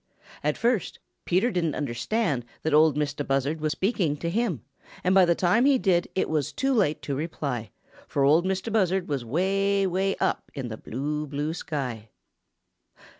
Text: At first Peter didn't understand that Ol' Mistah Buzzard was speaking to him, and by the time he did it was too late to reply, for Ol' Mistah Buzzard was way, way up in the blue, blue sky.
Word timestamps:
At 0.43 0.57
first 0.57 0.97
Peter 1.25 1.51
didn't 1.51 1.75
understand 1.75 2.43
that 2.63 2.73
Ol' 2.73 2.93
Mistah 2.93 3.23
Buzzard 3.23 3.61
was 3.61 3.73
speaking 3.73 4.17
to 4.17 4.31
him, 4.31 4.63
and 5.03 5.13
by 5.13 5.25
the 5.25 5.35
time 5.35 5.65
he 5.65 5.77
did 5.77 6.07
it 6.15 6.27
was 6.27 6.51
too 6.51 6.73
late 6.73 7.03
to 7.03 7.13
reply, 7.13 7.69
for 8.07 8.23
Ol' 8.23 8.41
Mistah 8.41 8.71
Buzzard 8.71 9.07
was 9.07 9.23
way, 9.23 9.85
way 9.85 10.15
up 10.15 10.49
in 10.55 10.69
the 10.69 10.77
blue, 10.77 11.27
blue 11.27 11.53
sky. 11.53 12.09